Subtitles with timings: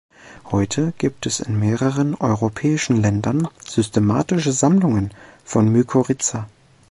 [0.49, 5.11] Heute gibt es in mehreren europäischen Ländern systematische Sammlungen
[5.45, 6.47] von Mykorrhiza.